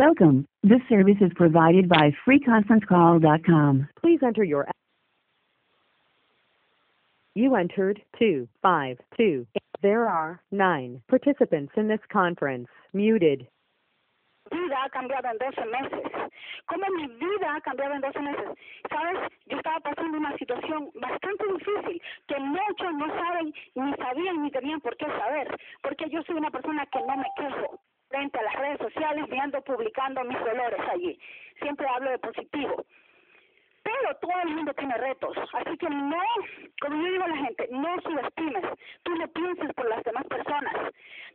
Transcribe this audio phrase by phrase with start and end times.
[0.00, 0.46] Welcome.
[0.62, 3.88] This service is provided by freeconferencecall.com.
[4.00, 4.66] Please enter your.
[7.34, 9.46] You entered 252.
[9.82, 12.66] There are nine participants in this conference.
[12.94, 13.46] Muted.
[14.50, 16.30] vida ha cambiado en 12 meses.
[16.64, 18.48] Cómo mi vida ha cambiado en 12 meses.
[18.88, 24.50] Sabes, yo estaba pasando una situación bastante difícil que muchos no saben, ni sabían, ni
[24.50, 25.54] tenían por qué saber.
[25.82, 27.78] Porque yo soy una persona que no me quejo
[28.10, 31.18] frente a las redes sociales y ando publicando mis dolores allí.
[31.62, 32.84] Siempre hablo de positivo.
[33.82, 36.22] Pero todo el mundo tiene retos, así que no,
[36.82, 38.64] como yo digo a la gente, no subestimes,
[39.04, 40.74] tú no pienses por las demás personas,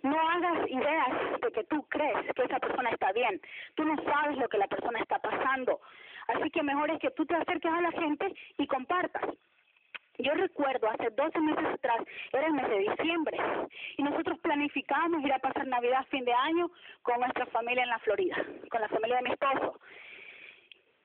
[0.04, 3.42] no hagas ideas de que tú crees que esa persona está bien,
[3.74, 5.82] tú no sabes lo que la persona está pasando,
[6.28, 9.24] así que mejor es que tú te acerques a la gente y compartas.
[10.20, 11.98] Yo recuerdo hace 12 meses atrás,
[12.32, 13.38] era el mes de diciembre,
[13.98, 16.70] y nosotros planificábamos ir a pasar Navidad, fin de año,
[17.02, 18.38] con nuestra familia en la Florida,
[18.70, 19.80] con la familia de mi esposo.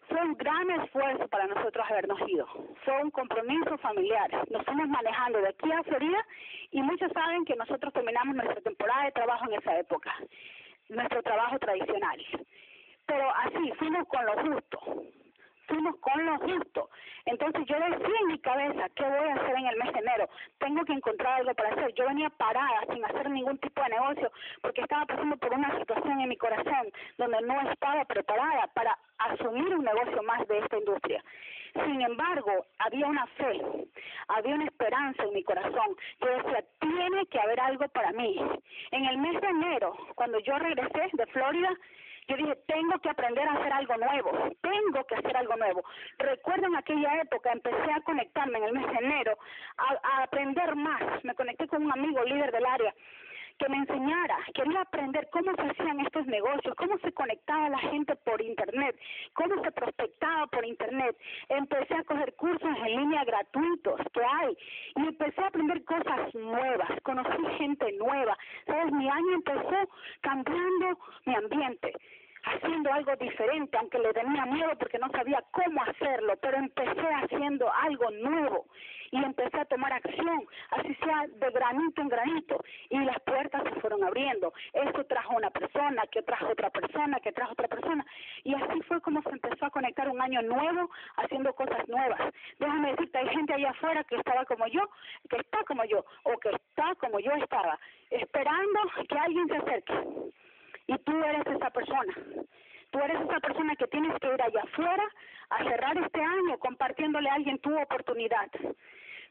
[0.08, 2.47] Fue un gran esfuerzo para nosotros habernos ido.
[2.84, 4.28] Fue un compromiso familiar.
[4.50, 6.27] Nos fuimos manejando de aquí a Florida
[6.72, 10.12] y muchos saben que nosotros terminamos nuestra temporada de trabajo en esa época,
[10.88, 12.20] nuestro trabajo tradicional.
[13.06, 14.81] Pero así, fuimos con lo justo
[15.71, 16.91] fuimos con lo justo.
[17.27, 20.29] Entonces yo decía en mi cabeza, ¿qué voy a hacer en el mes de enero?
[20.59, 21.94] Tengo que encontrar algo para hacer.
[21.94, 26.21] Yo venía parada sin hacer ningún tipo de negocio porque estaba pasando por una situación
[26.21, 31.22] en mi corazón donde no estaba preparada para asumir un negocio más de esta industria.
[31.73, 33.61] Sin embargo, había una fe,
[34.27, 35.97] había una esperanza en mi corazón.
[36.21, 38.37] Yo decía, tiene que haber algo para mí.
[38.91, 41.71] En el mes de enero, cuando yo regresé de Florida,
[42.31, 44.31] yo dije, tengo que aprender a hacer algo nuevo,
[44.61, 45.83] tengo que hacer algo nuevo.
[46.19, 49.37] Recuerdo en aquella época, empecé a conectarme en el mes de enero,
[49.77, 51.03] a, a aprender más.
[51.25, 52.95] Me conecté con un amigo líder del área
[53.60, 58.16] que me enseñara, quería aprender cómo se hacían estos negocios, cómo se conectaba la gente
[58.16, 58.98] por internet,
[59.34, 61.15] cómo se prospectaba por internet.
[61.50, 64.56] Empecé a coger cursos en línea gratuitos que hay
[64.97, 68.37] y empecé a aprender cosas nuevas, conocí gente nueva.
[68.66, 69.88] Sabes, mi año empezó
[70.22, 71.93] cambiando mi ambiente
[72.45, 77.71] haciendo algo diferente, aunque le tenía miedo porque no sabía cómo hacerlo, pero empecé haciendo
[77.73, 78.67] algo nuevo
[79.11, 83.81] y empecé a tomar acción, así sea de granito en granito, y las puertas se
[83.81, 84.53] fueron abriendo.
[84.73, 88.06] Eso trajo una persona, que trajo otra persona, que trajo otra persona,
[88.45, 92.21] y así fue como se empezó a conectar un año nuevo, haciendo cosas nuevas.
[92.59, 94.83] Déjame decirte, hay gente allá afuera que estaba como yo,
[95.29, 97.79] que está como yo, o que está como yo estaba,
[98.11, 99.95] esperando que alguien se acerque
[100.91, 102.15] y tú eres esa persona.
[102.91, 105.05] Tú eres esa persona que tienes que ir allá afuera
[105.51, 108.51] a cerrar este año compartiéndole a alguien tu oportunidad.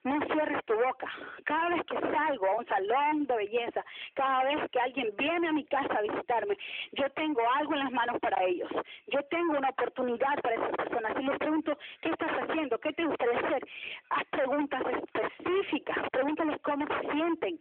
[0.05, 1.11] No cierres tu boca.
[1.43, 3.83] Cada vez que salgo a un salón de belleza,
[4.13, 6.57] cada vez que alguien viene a mi casa a visitarme,
[6.93, 8.69] yo tengo algo en las manos para ellos.
[9.07, 11.11] Yo tengo una oportunidad para esas personas.
[11.19, 12.79] Y les pregunto, ¿qué estás haciendo?
[12.79, 13.67] ¿Qué te gustaría hacer?
[14.11, 16.09] Haz preguntas específicas.
[16.11, 17.59] Pregúntales cómo se sienten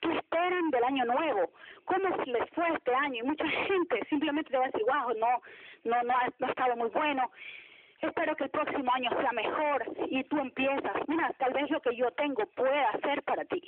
[0.00, 1.50] qué esperan del año nuevo,
[1.84, 3.22] cómo les fue este año.
[3.22, 5.42] Y mucha gente simplemente te va a decir, wow, no,
[5.84, 7.30] no, no ha, no ha estado muy bueno.
[8.00, 11.08] Espero que el próximo año sea mejor y tú empiezas.
[11.08, 13.60] Mira, tal vez lo que yo tengo pueda ser para ti.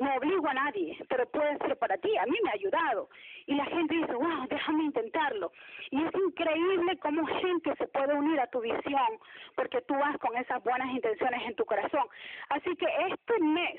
[0.00, 2.16] No obligo a nadie, pero puede ser para ti.
[2.16, 3.10] A mí me ha ayudado.
[3.44, 5.52] Y la gente dice, wow, déjame intentarlo.
[5.90, 9.18] Y es increíble cómo gente se puede unir a tu visión
[9.54, 12.06] porque tú vas con esas buenas intenciones en tu corazón.
[12.48, 13.69] Así que este mes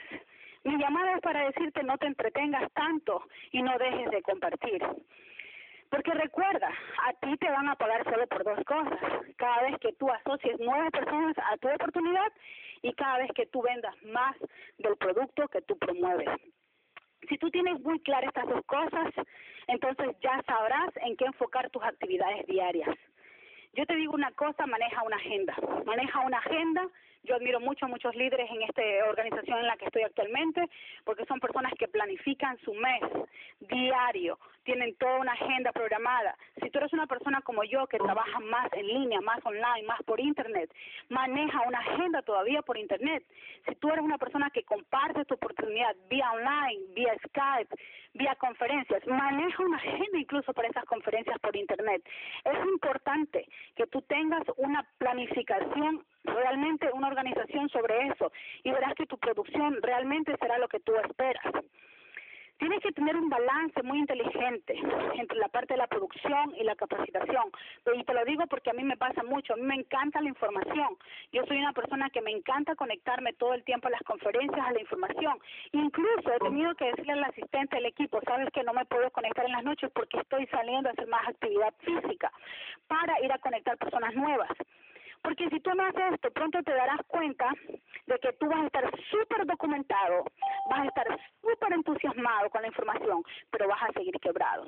[1.22, 4.84] para decirte no te entretengas tanto y no dejes de compartir.
[5.90, 6.70] Porque recuerda,
[7.06, 9.00] a ti te van a pagar solo por dos cosas.
[9.36, 12.32] Cada vez que tú asocies nuevas personas a tu oportunidad
[12.82, 14.36] y cada vez que tú vendas más
[14.78, 16.30] del producto que tú promueves.
[17.28, 19.14] Si tú tienes muy claras estas dos cosas,
[19.68, 22.98] entonces ya sabrás en qué enfocar tus actividades diarias.
[23.74, 25.56] Yo te digo una cosa, maneja una agenda.
[25.86, 26.88] Maneja una agenda
[27.32, 30.68] Yo admiro mucho a muchos líderes en esta organización en la que estoy actualmente,
[31.06, 33.04] porque son personas que planifican su mes
[33.62, 36.36] diario, tienen toda una agenda programada.
[36.62, 40.04] Si tú eres una persona como yo que trabaja más en línea, más online, más
[40.04, 40.76] por internet,
[41.08, 43.24] maneja una agenda todavía por internet.
[43.66, 47.74] Si tú eres una persona que comparte tu oportunidad vía online, vía Skype,
[48.14, 52.04] vía conferencias, maneja una agenda incluso para esas conferencias por internet.
[52.44, 58.32] Es importante que tú tengas una planificación realmente una organización sobre eso
[58.64, 61.54] y verás que tu producción realmente será lo que tú esperas.
[62.62, 64.78] Tienes que tener un balance muy inteligente
[65.16, 67.46] entre la parte de la producción y la capacitación.
[67.96, 70.30] Y te lo digo porque a mí me pasa mucho, a mí me encanta la
[70.30, 70.96] información.
[71.32, 74.74] Yo soy una persona que me encanta conectarme todo el tiempo a las conferencias, a
[74.74, 75.40] la información.
[75.72, 79.44] Incluso he tenido que decirle al asistente del equipo, sabes que no me puedo conectar
[79.44, 82.32] en las noches porque estoy saliendo a hacer más actividad física
[82.88, 84.52] para ir a conectar personas nuevas.
[85.22, 87.50] Porque si tú no haces esto, pronto te darás cuenta
[88.08, 90.26] de que tú vas a estar súper documentado,
[90.70, 94.68] vas a estar súper entusiasmado con la información, pero vas a seguir quebrado.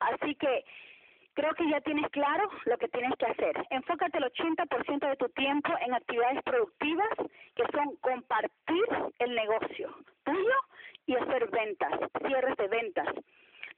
[0.00, 0.64] Así que
[1.34, 3.66] creo que ya tienes claro lo que tienes que hacer.
[3.70, 7.10] Enfócate el 80% de tu tiempo en actividades productivas
[7.54, 8.84] que son compartir
[9.18, 9.94] el negocio
[10.24, 10.56] tuyo
[11.06, 11.92] y hacer ventas,
[12.26, 13.08] cierres de ventas.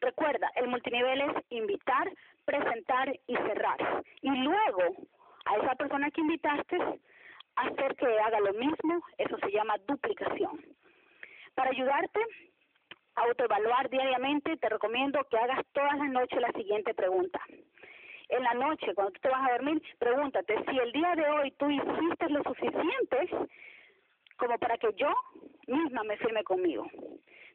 [0.00, 2.11] Recuerda, el multinivel es invitar,
[2.44, 4.03] presentar y cerrar.
[4.23, 4.97] Y luego
[5.47, 6.79] a esa persona que invitaste
[7.57, 10.65] hacer que haga lo mismo, eso se llama duplicación.
[11.55, 12.21] Para ayudarte
[13.17, 17.41] a autoevaluar diariamente, te recomiendo que hagas todas las noches la siguiente pregunta.
[18.29, 21.51] En la noche, cuando tú te vas a dormir, pregúntate si el día de hoy
[21.53, 23.29] tú hiciste lo suficiente
[24.37, 25.13] como para que yo
[25.67, 26.89] misma me firme conmigo.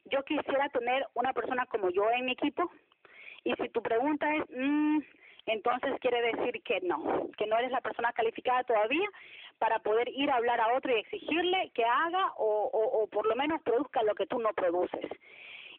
[0.04, 2.70] Yo quisiera tener una persona como yo en mi equipo.
[3.42, 4.98] Y si tu pregunta es, mmm,
[5.46, 9.08] entonces quiere decir que no, que no eres la persona calificada todavía
[9.58, 13.36] para poder ir a hablar a otro y exigirle que haga o, o, por lo
[13.36, 15.10] menos produzca lo que tú no produces.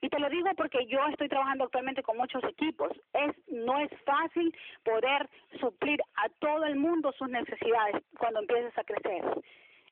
[0.02, 2.92] Y te lo digo porque yo estoy trabajando actualmente con muchos equipos.
[3.14, 5.28] Es no es fácil poder
[5.60, 9.24] suplir a todo el mundo sus necesidades cuando empieces a crecer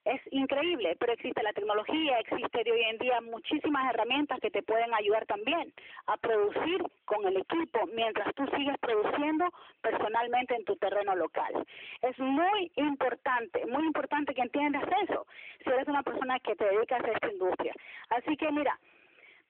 [0.05, 4.61] es increíble, pero existe la tecnología, existe de hoy en día muchísimas herramientas que te
[4.61, 5.73] pueden ayudar también
[6.05, 11.65] a producir con el equipo mientras tú sigues produciendo personalmente en tu terreno local.
[12.03, 15.25] Es muy importante, muy importante que entiendas eso,
[15.63, 17.73] si eres una persona que te dedicas a esta industria.
[18.09, 18.79] Así que mira,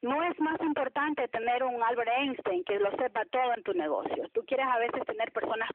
[0.02, 4.30] no es más importante tener un Albert Einstein que lo sepa todo en tu negocio.
[4.34, 5.70] Tú quieres a veces tener personas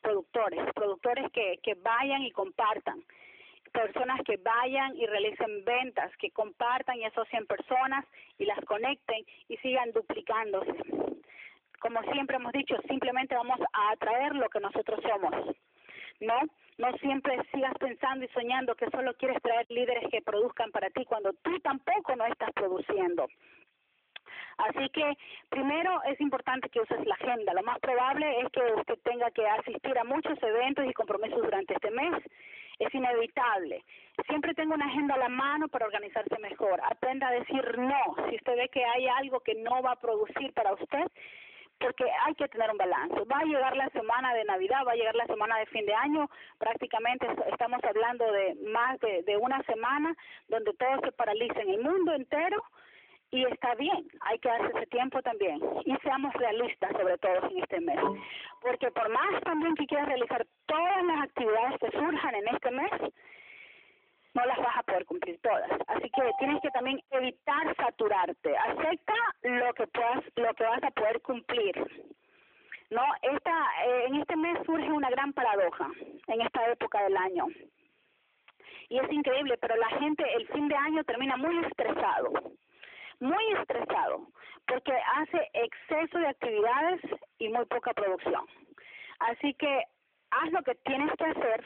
[0.00, 3.02] productores, productores que, que vayan y compartan
[3.72, 8.04] personas que vayan y realicen ventas, que compartan y asocien personas
[8.38, 10.72] y las conecten y sigan duplicándose.
[11.80, 15.56] Como siempre hemos dicho, simplemente vamos a atraer lo que nosotros somos.
[16.20, 16.38] ¿No?
[16.78, 21.04] No siempre sigas pensando y soñando que solo quieres traer líderes que produzcan para ti
[21.04, 23.26] cuando tú tampoco no estás produciendo.
[24.58, 25.16] Así que
[25.48, 27.52] primero es importante que uses la agenda.
[27.54, 31.74] Lo más probable es que usted tenga que asistir a muchos eventos y compromisos durante
[31.74, 32.22] este mes
[32.78, 33.84] es inevitable.
[34.26, 36.80] Siempre tengo una agenda a la mano para organizarse mejor.
[36.84, 38.16] Aprenda a decir no.
[38.28, 41.06] Si usted ve que hay algo que no va a producir para usted,
[41.78, 43.20] porque hay que tener un balance.
[43.24, 45.94] Va a llegar la semana de Navidad, va a llegar la semana de fin de
[45.94, 50.14] año, prácticamente estamos hablando de más de, de una semana
[50.48, 52.62] donde todo se paraliza en el mundo entero
[53.32, 57.62] y está bien, hay que darse ese tiempo también y seamos realistas sobre todo en
[57.62, 57.98] este mes,
[58.60, 62.90] porque por más también que quieras realizar todas las actividades que surjan en este mes,
[64.34, 65.70] no las vas a poder cumplir todas.
[65.88, 68.56] Así que tienes que también evitar saturarte.
[68.56, 72.06] Acepta lo que puedas, lo que vas a poder cumplir.
[72.90, 75.88] No, esta eh, en este mes surge una gran paradoja
[76.28, 77.46] en esta época del año.
[78.90, 82.52] Y es increíble, pero la gente el fin de año termina muy estresado
[83.22, 84.26] muy estresado
[84.66, 87.00] porque hace exceso de actividades
[87.38, 88.44] y muy poca producción.
[89.20, 89.82] Así que
[90.30, 91.64] haz lo que tienes que hacer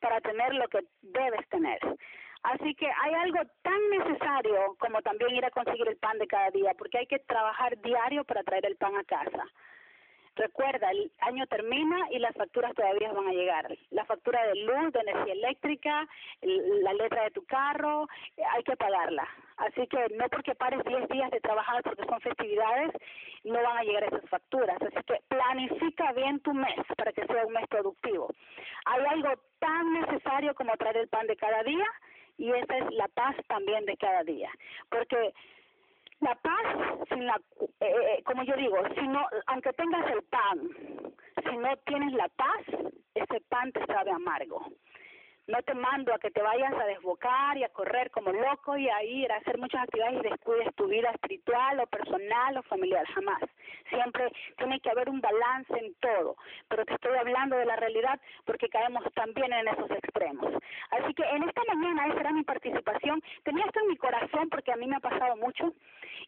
[0.00, 1.78] para tener lo que debes tener.
[2.42, 6.50] Así que hay algo tan necesario como también ir a conseguir el pan de cada
[6.50, 9.44] día, porque hay que trabajar diario para traer el pan a casa.
[10.40, 13.76] Recuerda, el año termina y las facturas todavía van a llegar.
[13.90, 16.08] La factura de luz, de energía eléctrica,
[16.40, 18.08] la letra de tu carro,
[18.54, 19.28] hay que pagarla.
[19.58, 22.90] Así que no porque pares 10 días de trabajar porque son festividades,
[23.44, 24.78] no van a llegar esas facturas.
[24.80, 28.32] Así que planifica bien tu mes para que sea un mes productivo.
[28.86, 31.86] Hay algo tan necesario como traer el pan de cada día
[32.38, 34.50] y esa es la paz también de cada día.
[34.88, 35.34] Porque
[36.20, 37.40] la paz, sin la,
[37.80, 40.70] eh, eh, como yo digo, si no, aunque tengas el pan,
[41.48, 42.62] si no tienes la paz,
[43.14, 44.66] ese pan te sabe amargo.
[45.46, 48.88] No te mando a que te vayas a desbocar y a correr como loco y
[48.88, 53.04] a ir a hacer muchas actividades y descuides tu vida espiritual o personal o familiar,
[53.06, 53.42] jamás.
[53.88, 56.36] Siempre tiene que haber un balance en todo,
[56.68, 60.54] pero te estoy hablando de la realidad porque caemos también en esos extremos.
[60.92, 63.20] Así que en esta mañana esa era mi participación.
[63.42, 65.72] Tenía esto en mi corazón porque a mí me ha pasado mucho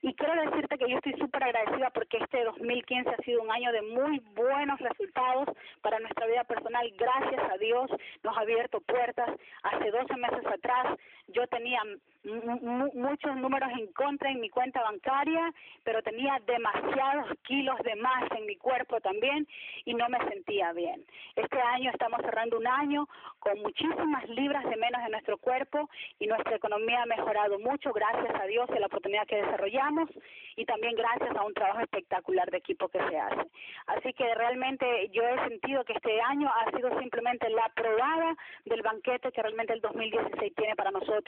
[0.02, 3.70] y quiero decirte que yo estoy súper agradecida porque este 2015 ha sido un año
[3.70, 5.48] de muy buenos resultados
[5.80, 6.92] para nuestra vida personal.
[6.98, 7.88] Gracias a Dios
[8.24, 9.30] nos ha abierto puertas.
[9.62, 10.98] Hace 12 meses atrás
[11.32, 11.82] yo tenía
[12.24, 18.46] muchos números en contra en mi cuenta bancaria, pero tenía demasiados kilos de más en
[18.46, 19.46] mi cuerpo también
[19.84, 21.04] y no me sentía bien.
[21.34, 23.08] Este año estamos cerrando un año
[23.40, 28.34] con muchísimas libras de menos en nuestro cuerpo y nuestra economía ha mejorado mucho gracias
[28.40, 30.08] a Dios y a la oportunidad que desarrollamos
[30.56, 33.50] y también gracias a un trabajo espectacular de equipo que se hace.
[33.86, 38.82] Así que realmente yo he sentido que este año ha sido simplemente la probada del
[38.82, 41.21] banquete que realmente el 2016 tiene para nosotros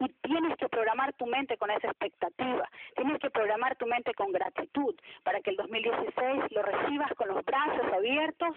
[0.00, 4.32] y tienes que programar tu mente con esa expectativa, tienes que programar tu mente con
[4.32, 8.56] gratitud para que el 2016 lo recibas con los brazos abiertos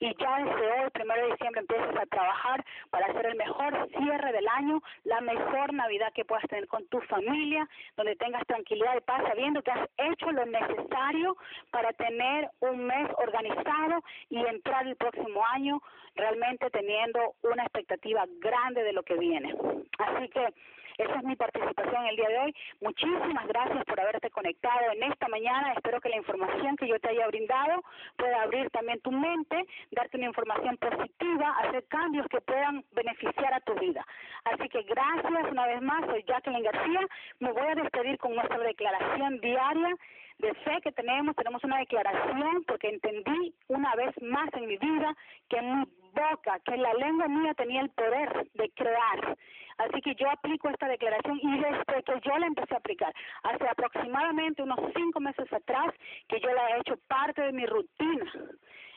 [0.00, 4.32] y ya desde hoy, primero de diciembre, empieces a trabajar para hacer el mejor cierre
[4.32, 9.00] del año, la mejor Navidad que puedas tener con tu familia, donde tengas tranquilidad y
[9.00, 11.36] paz, sabiendo que has hecho lo necesario
[11.70, 15.80] para tener un mes organizado y entrar el próximo año
[16.14, 19.54] realmente teniendo una expectativa grande de lo que viene.
[19.98, 20.46] Así que
[20.98, 22.54] esa es mi participación el día de hoy.
[22.82, 25.72] Muchísimas gracias por haberte conectado en esta mañana.
[25.72, 27.82] Espero que la información que yo te haya brindado
[28.16, 33.60] pueda abrir también tu mente, darte una información positiva, hacer cambios que puedan beneficiar a
[33.60, 34.06] tu vida.
[34.44, 36.04] Así que gracias una vez más.
[36.04, 37.00] Soy Jacqueline García.
[37.38, 39.94] Me voy a despedir con nuestra declaración diaria
[40.40, 45.14] de fe que tenemos, tenemos una declaración porque entendí una vez más en mi vida
[45.48, 45.84] que mi
[46.14, 49.36] boca, que la lengua mía tenía el poder de crear.
[49.80, 53.66] Así que yo aplico esta declaración y desde que yo la empecé a aplicar, hace
[53.66, 55.94] aproximadamente unos cinco meses atrás,
[56.28, 58.30] que yo la he hecho parte de mi rutina.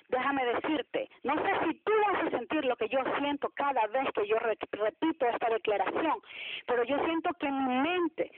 [0.10, 4.08] Déjame decirte, no sé si tú vas a sentir lo que yo siento cada vez
[4.14, 6.22] que yo repito esta declaración,
[6.68, 8.32] pero yo siento que mi mente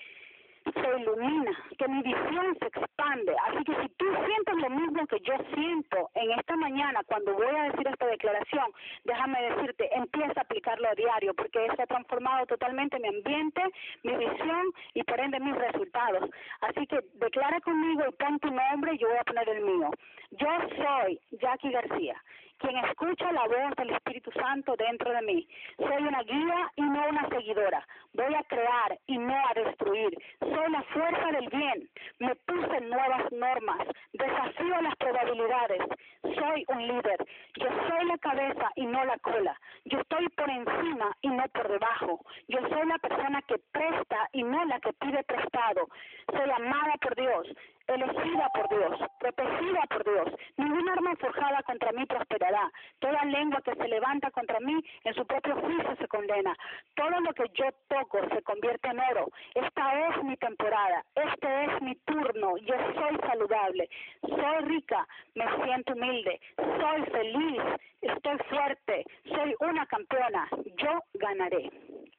[0.73, 3.35] se ilumina, que mi visión se expande.
[3.47, 7.47] Así que si tú sientes lo mismo que yo siento en esta mañana cuando voy
[7.47, 8.65] a decir esta declaración,
[9.03, 13.61] déjame decirte, empieza a aplicarlo a diario porque eso ha transformado totalmente mi ambiente,
[14.03, 16.29] mi visión y por ende mis resultados.
[16.61, 19.89] Así que declara conmigo y pon tu nombre y yo voy a poner el mío.
[20.31, 22.21] Yo soy Jackie García
[22.57, 25.47] quien escucha la voz del Espíritu Santo dentro de mí.
[25.77, 27.87] Soy una guía y no una seguidora.
[28.13, 30.17] Voy a crear y no a destruir.
[30.39, 31.89] Soy la fuerza del bien.
[32.19, 33.87] Me puse nuevas normas.
[34.13, 35.81] Desafío las probabilidades.
[36.21, 37.25] Soy un líder.
[37.55, 39.59] Yo soy la cabeza y no la cola.
[39.85, 42.21] Yo estoy por encima y no por debajo.
[42.47, 45.87] Yo soy la persona que presta y no la que pide prestado.
[46.31, 47.47] Soy amada por Dios
[47.87, 50.39] elegida por Dios, protegida por Dios.
[50.57, 52.71] Ninguna arma forjada contra mí prosperará.
[52.99, 56.55] Toda lengua que se levanta contra mí en su propio juicio se condena.
[56.95, 59.29] Todo lo que yo toco se convierte en oro.
[59.53, 61.03] Esta es mi temporada.
[61.15, 62.57] Este es mi turno.
[62.57, 63.89] Yo soy saludable.
[64.21, 65.07] Soy rica.
[65.35, 66.39] Me siento humilde.
[66.57, 67.61] Soy feliz.
[68.01, 69.05] Estoy fuerte.
[69.25, 70.47] Soy una campeona.
[70.77, 71.71] Yo ganaré.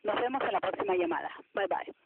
[0.05, 1.31] Nos vemos en la próxima llamada.
[1.55, 2.06] Bye bye.